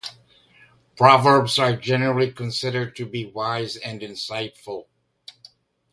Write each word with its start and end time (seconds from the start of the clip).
Proverbs 0.97 1.59
are 1.59 1.75
generally 1.75 2.31
considered 2.31 2.95
to 2.95 3.05
be 3.05 3.27
wise 3.27 3.75
and 3.77 4.01
insightful. 4.01 4.85